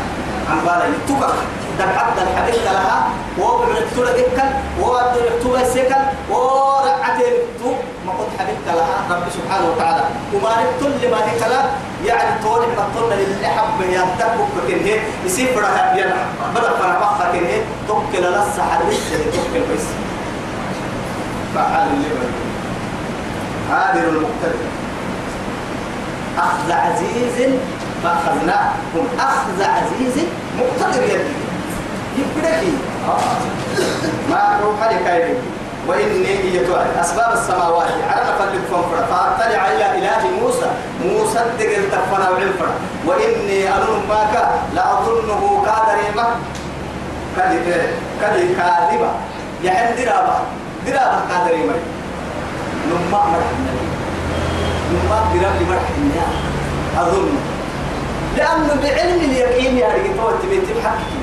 عن 0.50 0.58
بالا 0.66 0.86
يتوكا 0.94 1.32
دبعت 1.78 2.16
الحبيب 2.22 2.62
لها 2.64 3.08
وبعد 3.40 3.82
تولى 3.96 4.10
إكل 4.10 4.48
وبعد 4.82 5.12
تولى 5.42 5.64
سكل 5.74 6.02
ورعتين 6.30 7.34
تو 7.58 7.70
ما 8.06 8.12
قد 8.18 8.28
حبيب 8.38 8.56
لها 8.66 8.96
رب 9.10 9.24
سبحانه 9.36 9.66
وتعالى. 9.70 10.04
وما 10.34 10.50
نقتل 10.62 11.10
ما 11.10 11.16
هي 11.30 11.38
كلا 11.40 11.60
يعني 12.06 12.42
طول 12.42 12.60
ما 12.60 12.84
طولنا 12.94 13.14
اللي 13.14 13.48
حب 13.48 13.80
يا 13.90 14.02
تبوك 14.20 14.48
كنه 14.68 14.96
يصير 15.26 15.48
فرها 15.54 15.96
يلا 15.96 16.14
بدل 16.54 16.70
فرها 16.80 16.98
بقى 16.98 17.32
كنه 17.32 17.62
توكل 17.88 18.24
لسه 18.24 18.62
حدث 18.70 19.10
توكل 19.34 19.64
بس 19.74 19.84
فعال 21.54 21.88
اللي 21.92 22.08
عادل 23.72 24.04
المقتدر 24.08 24.64
أخذ 26.38 26.72
عزيز 26.72 27.50
فأخذناهم 28.02 29.06
أخذ 29.18 29.62
عزيز 29.62 30.24
مقتدر 30.58 31.02
يدي. 31.02 31.34
يبدأ 32.18 32.56
آه. 33.08 33.20
ما 34.30 34.58
روح 34.64 34.92
لك 34.92 35.36
وإني 35.88 36.28
هي 36.28 36.60
أسباب 37.00 37.32
السماوات. 37.32 37.88
على 38.10 38.22
نفل 38.22 38.58
فنفر 38.70 39.06
فأطلع 39.10 39.66
إلى 39.66 39.98
إله 39.98 40.22
موسى. 40.42 40.70
موسى 41.04 41.40
دقل 41.58 41.90
تفنا 41.92 42.30
وعنفر 42.30 42.68
وإني 43.06 43.68
أظن 43.76 44.00
باك 44.08 44.48
لأظنه 44.74 45.64
كادريمة. 45.66 46.26
كاذبة. 48.56 49.10
يعني 49.64 50.04
درابة. 50.04 50.36
درابة 50.86 51.20
كادريمة. 51.30 51.74
نما 52.88 53.10
مرح 53.10 53.48
نما 54.92 55.18
درابة 55.34 55.60
مرح 55.70 55.86
أظن. 57.00 57.55
لأنه 58.36 58.74
بعلم 58.82 59.20
اليقين 59.20 59.78
يا 59.78 59.88
رجل 59.88 60.38
تبي 60.42 60.56
تبحكي 60.60 61.16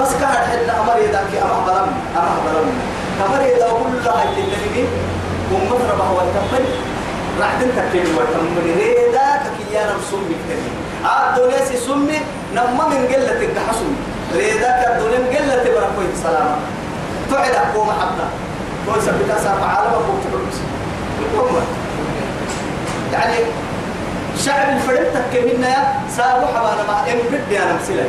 بس 0.00 0.08
كان 0.20 0.28
حل 0.28 0.70
أمر 0.70 0.98
يدك 1.04 1.42
أمر 1.42 1.60
بلم 1.66 1.88
أمر 2.16 2.36
بلم 2.46 2.68
أمر 3.26 3.42
يدا 3.46 3.68
كلها 3.68 4.22
اللي 4.22 4.84
ومثر 5.52 5.94
بهو 5.98 6.20
التمن. 6.20 6.64
راح 7.40 7.52
تنتكل 7.60 8.08
والتمن 8.16 8.74
ريدا 8.78 9.42
كيانا 9.58 9.92
مسمي 9.96 10.34
كتير 10.44 10.72
آه 11.04 11.36
الدنيا 11.36 11.64
سي 11.64 11.76
سمي 11.76 12.18
نما 12.54 12.88
من 12.88 13.06
قلة 13.12 13.42
التحسن 13.42 13.92
ريدا 14.34 14.70
كالدنيا 14.82 15.18
من 15.18 15.36
قلة 15.36 15.62
بركوي 15.64 16.06
سلامة. 16.22 16.56
تعد 17.30 17.54
أقوم 17.54 17.90
حتى. 17.90 18.26
تقول 18.86 19.02
سبت 19.02 19.30
أسافة 19.30 19.66
عالم 19.66 19.92
أقوم 19.92 20.20
تقول 21.32 21.62
يعني 23.12 23.34
شعب 24.44 24.68
الفرد 24.76 25.06
تكملنا 25.14 25.74
سابوا 26.16 26.46
حبانا 26.46 26.82
ما 26.88 27.12
إن 27.12 27.18
بدي 27.32 27.58
أنا 27.58 27.72
مسلي 27.82 28.08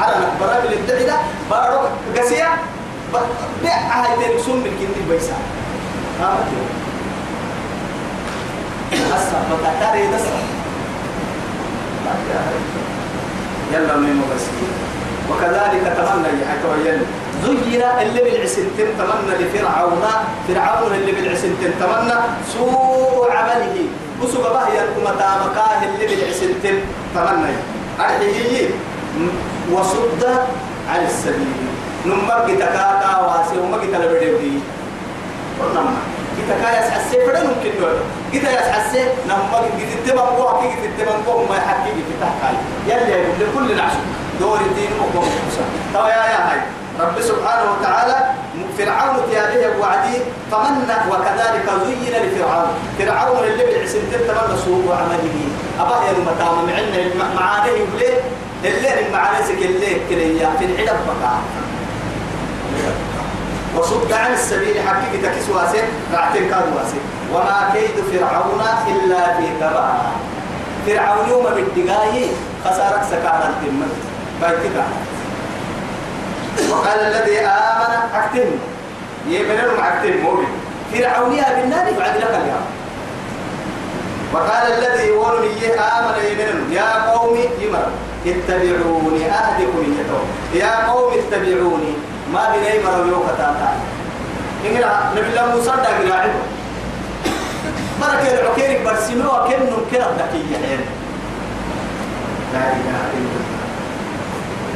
على 0.00 0.14
برامج 0.40 0.72
الدعيدة 0.72 1.16
بارو 1.50 1.78
قسيا 2.16 2.48
بيع 3.62 3.76
هاي 3.76 4.38
سم 4.38 4.56
من 4.56 4.72
كندي 4.80 5.02
بيسا. 5.10 5.36
أسا 8.92 9.38
بتكاري 9.50 10.06
دس 10.06 10.26
يلا 13.72 13.96
من 13.96 14.22
بس. 14.34 14.44
وكذلك 15.30 15.84
تمنى 15.96 16.28
يحكوا 16.42 16.76
زين 16.84 17.00
اللي 18.02 18.20
بالعسنتين 18.22 18.88
تمنى 18.98 19.34
لفرعون 19.38 20.04
فرعون 20.48 20.92
اللي 20.94 21.12
بالعسنتين 21.12 21.72
تمنى 21.80 22.14
سوء 22.52 23.30
عمله. 23.32 23.76
وسوء 24.22 24.42
بهي 24.52 24.84
الأمة 24.84 25.12
مكاه 25.46 25.84
اللي 25.84 26.06
بالعسنتين 26.06 26.80
تمنى 27.14 27.52
أرحيه 28.00 28.68
وصد 29.72 30.24
عن 30.90 31.04
السبيل 31.06 31.56
نمك 32.06 32.46
تكاكا 32.58 33.18
واسي 33.26 33.58
ومك 33.58 33.80
تلبدي 33.92 34.52
قلنا 35.60 35.82
كتكا 36.38 36.68
يسحسي 36.78 37.16
فدا 37.26 37.40
ممكن 37.42 37.70
نقول 37.80 37.96
كتا 38.32 38.50
يسحسي 38.52 39.02
نمك 39.28 39.64
كتتبع 39.80 40.22
قوة 40.22 40.60
كي 40.62 40.68
كتتبع 40.76 41.12
قوة 41.26 41.48
ما 41.48 41.56
يحكي 41.56 41.90
كتاكا 42.10 42.48
يلي 42.86 43.22
لكل 43.40 43.72
العشو 43.72 43.98
دور 44.40 44.58
الدين 44.60 44.90
مقوم 45.00 45.28
تو 45.94 46.00
يا 46.06 46.24
يا 46.32 46.50
هاي 46.50 46.60
رب 47.02 47.20
سبحانه 47.20 47.66
وتعالى 47.72 48.16
فرعون 48.78 49.16
تياده 49.30 49.78
وعدي 49.80 50.16
فمن 50.52 50.88
وكذلك 51.10 51.66
زين 51.84 52.14
لفرعون. 52.22 52.70
فرعون 52.98 53.44
اللي 53.44 53.64
بالعسل 53.64 54.00
تمنى 54.12 54.56
سوء 54.64 54.84
عمله 55.00 55.36
أبا 55.80 55.96
يا 56.06 56.10
المتام 56.10 56.54
معنا 56.66 57.34
معانيه 57.34 57.70
يقول 57.72 58.02
الليل 58.64 59.12
معاني 59.12 59.44
سك 59.46 59.62
الليل 59.62 60.00
كليا 60.08 60.50
في 60.58 60.64
العدب 60.64 60.98
بقى 61.06 61.36
وصد 63.76 64.12
عن 64.12 64.32
السبيل 64.32 64.74
حقيقة 64.88 65.34
كيس 65.34 65.48
واسع 65.48 65.82
رعتين 66.14 66.50
كاد 66.50 66.64
واسع. 66.76 67.00
وما 67.34 67.70
كيد 67.74 68.04
فرعون 68.12 68.60
إلا 68.88 69.36
في 69.36 69.46
تبع 69.60 69.88
فرعون 70.86 71.28
يوم 71.28 71.44
بالدقاي 71.44 72.26
خسارك 72.64 73.02
سكانا 73.10 73.50
الدمت 73.50 73.92
بايتك 74.40 74.76
وقال 76.70 76.98
الذي 77.00 77.38
آمن 77.38 77.92
أكتم. 78.14 78.50
يبنر 79.28 79.70
أكتم 79.88 80.14
مولي 80.22 80.46
فرعونيها 80.92 81.48
بالنار 81.60 81.86
بعد 81.98 82.14
لك 82.16 82.32
اليوم. 82.42 82.66
وقال 84.32 84.64
الذي 84.72 85.06
يقول 85.08 85.42
لي 85.42 85.74
آمن 85.74 86.14
يبنر 86.30 86.58
يا 86.72 86.88
قوم 87.10 87.34
يمر 87.60 87.86
اتبعوني 88.26 89.22
أهدكم 89.30 89.84
يا 90.54 90.72
قوم 90.86 91.12
اتبعوني. 91.18 91.94
ما 92.32 92.42
بني 92.54 92.84
مرة 92.84 93.06
يوكا 93.10 93.32
تاتا 93.38 93.70
إننا 94.66 94.90
نبي 95.16 95.28
الله 95.28 95.46
موسى 95.56 95.70
دا 95.70 95.90
قراعب 95.98 96.30
بركة 98.00 98.28
العكيرك 98.40 98.80
برسموا 98.86 99.46
كنن 99.48 99.72
كنا 99.90 100.06
الدكية 100.10 100.56
لا 102.52 102.62
إله 102.78 103.00
إلا 103.18 103.29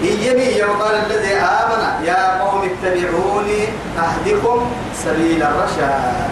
الله 0.05 0.31
إيمي 0.31 0.63
وقال 0.63 0.95
الذي 0.95 1.35
آمن 1.35 2.05
يا 2.05 2.41
قوم 2.43 2.63
اتبعوني 2.71 3.61
أهدكم 3.99 4.71
سبيل 5.05 5.43
الرشاد. 5.43 6.31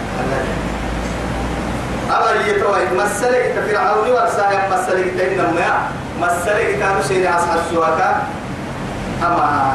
أمر 2.09 2.35
يتوى 2.47 2.79
مسلك 3.05 3.53
فرعون 3.67 4.11
ورسايا 4.11 4.69
مسلك 4.69 5.13
تإنما 5.17 5.87
مسلك 6.21 6.79
كانوا 6.79 7.01
سيني 7.01 7.35
أصحاب 7.35 7.59
السواكا 7.69 8.23
أما 9.23 9.73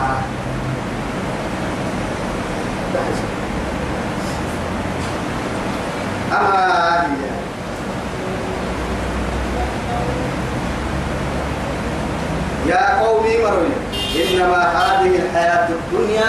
أما 6.32 7.02
هي 7.02 7.38
يا 12.68 13.00
قومي 13.00 13.37
مروي 13.38 13.72
إنما 14.16 14.62
هذه 14.62 15.12
الحياة 15.16 15.68
الدنيا 15.68 16.28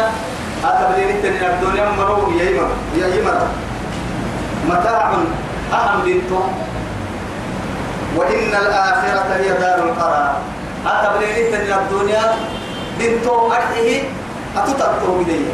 أتبلين 0.65 1.09
التنين 1.15 1.43
الدنيا 1.43 1.85
مروي 1.97 2.37
يا 2.39 2.49
إمر 2.49 2.69
يا 2.97 3.07
إمر 3.21 3.47
متاع 4.69 5.13
أهم 5.73 6.01
بنتو 6.05 6.39
وإن 8.17 8.49
الآخرة 8.49 9.35
هي 9.35 9.49
دار 9.49 9.79
القرار. 9.89 10.35
أتبلين 10.87 11.35
التنين 11.45 11.73
الدنيا 11.73 12.23
بنتو 12.99 13.51
أرحيه 13.51 14.01
أتتطرق 14.57 15.17
بديه 15.21 15.53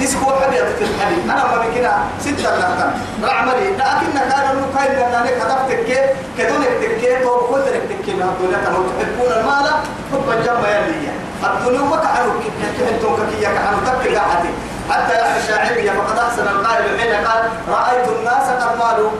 نسكو 0.00 0.30
حبيت 0.30 0.64
في 0.78 0.84
الحديث 0.84 1.24
أنا 1.24 1.44
ما 1.44 1.56
بكنا 1.62 1.98
ستة 2.20 2.56
لكن 2.56 2.90
رعملي 3.24 3.70
لكن 3.70 4.12
كان 4.30 4.44
المكاين 4.52 4.92
لأن 4.98 5.14
أنا 5.14 5.30
كتبت 5.30 5.86
كي 5.86 5.98
كدونك 6.38 6.68
تكي 6.82 7.22
تو 7.22 7.40
كنت 7.40 7.68
تكي 7.68 8.12
من 8.14 8.22
الدنيا 8.22 8.58
كانوا 8.64 8.82
تحبون 8.98 9.32
المال 9.40 9.66
حب 10.12 10.30
الجمع 10.38 10.68
يلي 10.68 11.08
الدنيا 11.44 11.80
ما 11.80 11.96
كانوا 11.96 12.32
كنتم 12.32 13.26
كي 13.30 13.42
كانوا 13.42 14.00
تكي 14.02 14.16
قاعدين 14.16 14.54
حتى 14.90 15.12
يعني 15.12 15.42
شاعرية 15.48 15.90
فقد 15.90 16.18
أحسن 16.18 16.42
القائل 16.42 17.00
حين 17.00 17.14
قال 17.26 17.42
رأيت 17.68 18.08
الناس 18.18 18.48
قد 18.62 18.78
مالوا. 18.78 19.10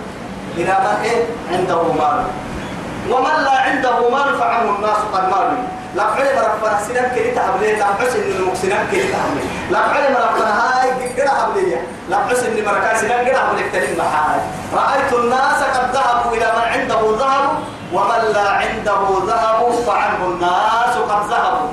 إلى 0.56 0.76
من 0.84 1.04
إيه؟ 1.04 1.24
عنده 1.52 1.82
مال. 1.82 2.24
ومن 3.10 3.44
لا 3.44 3.60
عنده 3.60 4.10
مال 4.10 4.38
فعنه 4.38 4.76
الناس 4.76 4.96
قد 5.12 5.22
مالوا. 5.22 5.62
سنان 5.96 7.10
كلي 7.14 7.30
تحبلي 7.30 7.72
لا 7.76 7.86
حسن 7.86 8.20
المكسنان 8.20 8.86
كلي 8.90 9.02
تحبلي 9.12 9.44
لا 9.70 9.78
علم 9.78 10.16
ربنا 10.16 10.50
هاي 10.60 10.90
قرا 11.16 11.28
حبلي 11.28 11.76
لا 12.08 12.16
حسن 12.28 12.64
مركان 12.66 12.96
سنان 13.00 13.28
قرا 13.28 13.38
حبلي 13.38 13.70
تلين 13.72 13.98
محال 13.98 14.40
رأيت 14.74 15.12
الناس 15.12 15.62
قد 15.62 15.94
ذهبوا 15.94 16.32
إلى 16.36 16.46
من 16.56 16.64
عنده 16.72 17.00
ذهب 17.18 17.48
ومن 17.92 18.22
لا 18.34 18.50
عنده 18.50 19.00
ذهب 19.26 19.72
فعنه 19.86 20.20
الناس 20.26 20.94
قد 21.08 21.30
ذهبوا. 21.30 21.70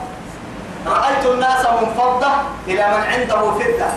رأيت 0.88 1.26
الناس 1.26 1.66
منفضة 1.82 2.32
إلى 2.68 2.88
من 2.88 3.04
عنده 3.12 3.42
فضة. 3.52 3.90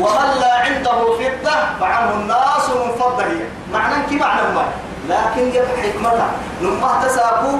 ومن 0.00 0.28
لا 0.40 0.54
عنده 0.54 0.98
فضة 1.20 1.56
فعنه 1.80 2.10
الناس 2.14 2.64
منفضة 2.70 3.22
هي. 3.22 3.40
معنى 3.72 3.94
كي 4.08 4.16
معنى 4.16 4.42
ما 4.54 4.64
لكن 5.08 5.48
يبقى 5.48 5.76
حكمتها. 5.82 6.30
لما 6.60 7.00
تسابوا 7.04 7.58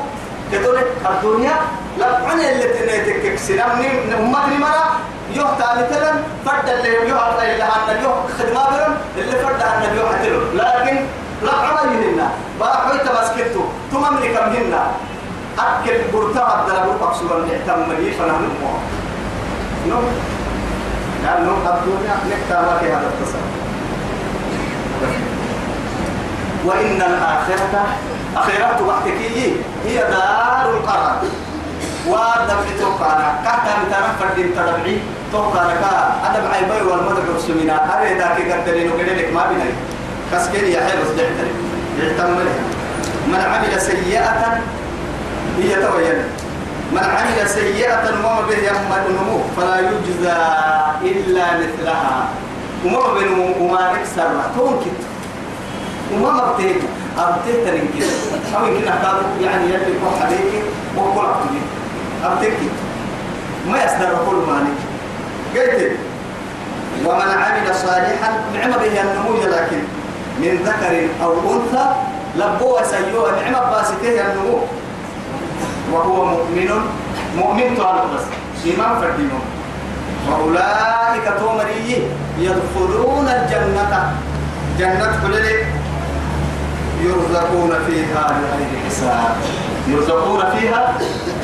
كتولي 0.52 0.82
الدنيا 1.10 1.56
لبعنا 1.98 2.50
اللي 2.52 2.64
تنيتك 2.64 3.38
سنمني 3.38 3.88
أمتني 4.18 4.58
مرة 4.58 4.86
يوه 5.34 5.58
تاني 5.58 5.82
تلم 5.90 6.22
فرد 6.46 6.68
اللي 6.68 7.08
يوه 7.08 7.42
اللي 7.44 7.62
هان 7.62 7.96
اليوه 7.96 8.24
خدمة 8.38 8.64
برم 8.70 8.94
اللي 9.18 9.32
فرد 9.32 9.60
هان 9.62 9.82
اليوه 9.90 10.08
حتلو 10.12 10.40
لكن 10.54 10.96
لبعنا 11.42 11.92
يهنا 11.92 12.28
باحوي 12.60 12.98
تمسكتو. 12.98 13.62
تمملك 13.92 14.34
مهنا 14.52 14.82
أكل 15.58 15.98
برتا 16.12 16.40
عبد 16.40 16.70
الله 16.70 16.82
بن 16.82 17.00
مقصود 17.00 17.30
الاعتم 17.32 17.92
لي 17.92 18.10
فنحن 18.12 18.42
نقوم 18.44 18.78
نو؟ 19.88 20.00
لأنه 21.22 21.50
الدنيا 21.50 22.14
نكتب 22.30 22.78
في 22.80 22.86
هذا 22.92 23.10
التصرف 23.12 23.48
وإن 26.64 27.02
الآخرة 27.02 27.86
أخيرات 28.36 28.80
وقتك 28.80 29.18
هي 29.84 29.96
دار 29.96 30.70
القرار. 30.70 31.20
وادم 32.06 32.60
توقعنا. 32.80 33.28
كحتا 33.44 33.72
متانا 33.86 34.12
فردين 34.20 34.54
تدبعي 34.56 34.98
توقعنا 35.32 35.74
كا 35.74 35.90
أدب 36.26 36.44
عيبي 36.52 36.90
والمدع 36.90 37.22
السمينة 37.36 37.72
هذا 37.72 38.18
ذاك 38.18 38.52
قدرين 38.52 38.90
وقليلك 38.90 39.32
ما 39.34 39.46
بني. 39.50 39.70
كسكين 40.32 40.64
يا 40.64 40.80
حلو 40.80 41.04
سدحتري 41.04 41.52
يعتم 42.00 42.34
لها 42.34 42.60
من 43.26 43.40
عمل 43.40 43.80
سيئة 43.80 44.60
هي 45.58 45.74
توين 45.74 46.18
من 46.92 46.98
عمل 46.98 47.48
سيئة 47.48 48.04
وما 48.24 48.40
به 48.48 48.56
يما 48.56 48.96
النمو 49.06 49.40
فلا 49.56 49.78
يجزى 49.80 50.38
إلا 51.02 51.44
مثلها. 51.60 52.28
وما 52.84 53.14
بينهم 53.14 53.62
وما 53.62 53.92
نكسر 53.92 54.30
تونكت 54.56 54.98
وما 56.14 56.30
مبتهج 56.30 56.80
أبتهت 57.18 57.66
تنكت 57.66 58.10
أو 58.56 58.66
يمكن 58.66 58.88
أحتاج 58.88 59.14
يعني 59.40 59.64
يلي 59.64 59.92
كوح 60.04 60.22
عليك 60.22 60.64
وكل 60.96 61.26
عبتك 61.26 61.50
أبتهت 62.24 62.58
ما 63.68 63.84
يصدر 63.84 64.10
كل 64.26 64.36
ما 64.36 64.60
نك 64.60 64.78
قلت 65.54 65.92
ومن 67.06 67.30
عمل 67.42 67.74
صالحا 67.74 68.30
نعم 68.54 68.70
به 68.70 69.00
النمو 69.00 69.42
لكن 69.42 69.80
من 70.40 70.62
ذكر 70.64 71.08
أو 71.24 71.32
أنثى 71.32 71.86
لبوه 72.36 72.82
سيوه 72.82 73.50
نعم 73.50 73.70
باسته 73.70 74.20
النمو. 74.20 74.58
وهو 75.92 76.24
مؤمن 76.24 76.70
مؤمن 77.36 77.76
تعالى 77.76 78.02
بس. 78.14 78.24
إيمان 78.66 79.00
فردينه 79.00 79.40
وأولئك 80.30 81.32
تومري 81.40 82.02
يدخلون 82.38 83.28
الجنة. 83.28 84.12
جنة 84.78 85.20
كلل 85.22 85.46
يرزقون 87.02 87.72
فيها 87.86 88.40
بغير 88.40 88.82
حساب. 88.86 89.36
يرزقون 89.88 90.40
فيها؟ 90.50 90.94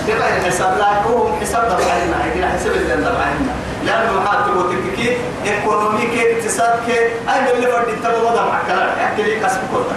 بغير 0.07 0.45
حساب 0.47 0.79
لا 0.79 0.87
يكون 1.01 1.33
حساب 1.40 1.64
دفعنا 1.64 2.17
عندنا 2.25 2.49
حساب 2.49 2.73
اللي 2.73 2.97
دفعنا 2.97 3.55
لأنه 3.87 4.25
حتى 4.27 4.51
وتككي 4.51 5.17
إيكونوميك 5.47 6.11
اقتصادك 6.19 6.88
أي 7.29 7.55
اللي 7.55 7.67
فرد 7.67 7.88
انتبه 7.88 8.23
وضع 8.31 8.45
مع 8.47 8.59
كلام. 8.69 8.88
يحكي 9.01 9.23
لي 9.23 9.40
كسب 9.40 9.61
كوتا 9.73 9.97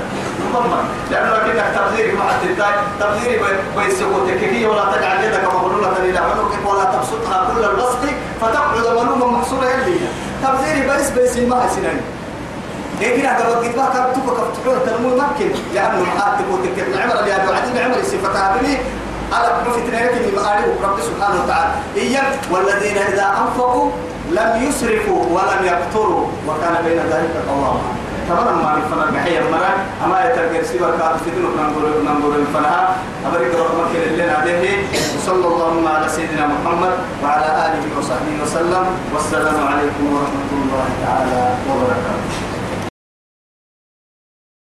مضمن 0.53 0.83
لأنه 1.11 1.37
كنا 1.37 1.63
تبذيري 1.75 2.11
مع 2.11 2.23
التنتاج 2.31 2.73
تبذيري 2.99 3.39
بيسوق 3.77 4.27
تككي 4.27 4.65
ولا 4.65 4.85
تجعل 4.95 5.23
يدك 5.23 5.43
مغلولة 5.53 5.97
إلى 5.97 6.17
عنقك 6.17 6.65
ولا 6.69 6.83
تبسطها 6.83 7.49
كل 7.53 7.63
البسط 7.65 8.03
فتقعد 8.41 8.77
ملوما 8.77 9.25
محصورة 9.25 9.65
يلي 9.65 9.99
تبذيري 10.43 10.87
بس 10.89 11.09
بيس 11.09 11.37
ما 11.37 11.67
سنين. 11.75 12.01
إيه 13.01 13.21
كده 13.21 13.37
قبل 13.37 13.67
قد 13.67 13.75
ما 13.77 13.89
كان 13.93 14.05
تبقى 14.13 14.35
كفتحون 14.35 14.77
تنمو 14.85 15.09
ممكن. 15.09 15.49
لأنه 15.73 16.05
حتى 16.17 16.43
وتككي 16.51 16.81
العمر 16.87 17.19
اللي 17.19 17.35
أبو 17.35 17.51
عدي 17.53 17.79
عمر 17.79 18.03
صفتها 18.03 18.57
بني 18.57 18.77
على 19.33 19.47
فتنة 19.65 19.99
لكن 19.99 20.21
يبقى 20.29 20.57
رب 20.83 20.99
سبحانه 21.01 21.43
وتعالى. 21.43 21.71
إياك 21.97 22.39
والذين 22.51 22.97
إذا 22.97 23.27
أنفقوا 23.41 23.91
لم 24.31 24.49
يسرفوا 24.67 25.23
ولم 25.35 25.61
يقتروا. 25.71 26.25
وكان 26.47 26.75
بين 26.85 26.99
ذلك 27.13 27.33
قواما 27.49 27.81
تمام 28.29 28.63
ما 28.63 28.77
الفنا 28.77 29.05
بحي 29.11 29.39
المرا 29.39 29.71
أما 30.05 30.25
يترك 30.25 30.65
سوى 30.65 30.91
كاد 30.99 31.15
فتنة 31.25 31.49
ننظر 31.59 31.85
ننظر 32.07 32.35
الفنها. 32.35 32.95
أبرك 33.27 33.51
رحمك 33.55 33.91
لله 33.95 34.31
عليه. 34.41 34.83
وصلى 35.17 35.47
الله 35.47 35.89
على 35.89 36.09
سيدنا 36.09 36.47
محمد 36.47 36.93
وعلى 37.23 37.45
آله 37.65 37.83
وصحبه 37.99 38.33
وسلم. 38.43 38.85
والسلام 39.13 39.67
عليكم 39.67 40.03
ورحمة 40.13 40.49
الله 40.51 40.87
تعالى 41.05 41.55
وبركاته. 41.69 42.46